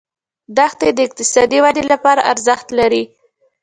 دښتې 0.57 0.89
د 0.93 0.99
اقتصادي 1.07 1.59
ودې 1.63 1.83
لپاره 1.91 2.21
ارزښت 2.31 2.67
لري. 2.79 3.03